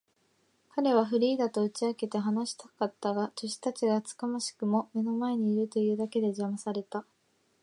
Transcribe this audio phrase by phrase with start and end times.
[0.73, 7.05] 彼はフリーダとうちとけて話したかったが、助手たちが厚かましくも目の前にいるというだけで、じゃまされた。